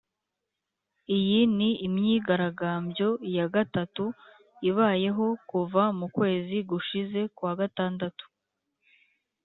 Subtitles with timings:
[1.17, 4.05] iyi ni imyigaragambyo ya gatatu
[4.69, 8.25] ibayeho kuva mu kwezi gushize kwa gatandatu